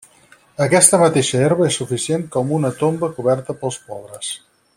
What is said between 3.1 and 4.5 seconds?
coberta pels pobres.